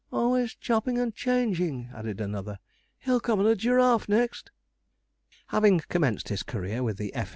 'Always 0.11 0.55
chopping 0.55 0.97
and 0.97 1.13
changing,' 1.13 1.91
added 1.93 2.19
another; 2.19 2.57
'he'll 3.01 3.19
come 3.19 3.39
on 3.39 3.45
a 3.45 3.55
giraffe 3.55 4.09
next.' 4.09 4.49
Having 5.49 5.81
commenced 5.89 6.29
his 6.29 6.41
career 6.41 6.81
with 6.81 6.97
the 6.97 7.13
'F. 7.13 7.29